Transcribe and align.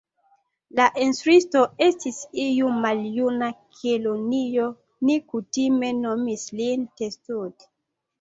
La 0.77 0.85
instruisto 1.07 1.59
estis 1.87 2.21
iu 2.43 2.71
maljuna 2.85 3.49
kelonio 3.81 4.65
ni 5.11 5.19
kutime 5.35 5.91
nomis 5.99 6.47
lin 6.61 6.89
Testud. 7.03 7.69